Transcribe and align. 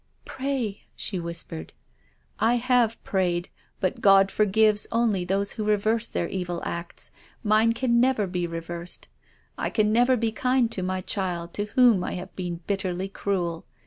"Pray!" 0.25 0.81
she 0.95 1.19
whispered." 1.19 1.73
I 2.39 2.55
have 2.55 2.97
prayed. 3.03 3.49
But 3.79 4.01
God 4.01 4.31
forgives 4.31 4.87
only 4.91 5.23
those 5.25 5.51
THE 5.51 5.55
DEAD 5.57 5.57
CHILD. 5.59 5.67
211 5.67 5.67
who 5.67 5.71
reverse 5.91 6.07
their 6.07 6.27
evil 6.27 6.61
acts. 6.65 7.11
Mine 7.43 7.73
can 7.73 7.99
never 7.99 8.25
be 8.25 8.47
reversed. 8.47 9.09
I 9.59 9.69
can 9.69 9.93
never 9.93 10.17
be 10.17 10.31
kind 10.31 10.71
to 10.71 10.81
my 10.81 11.01
child 11.01 11.53
to 11.53 11.65
whom 11.75 12.03
I 12.03 12.13
have 12.13 12.35
been 12.35 12.61
bitterly 12.65 13.09
cruel. 13.09 13.67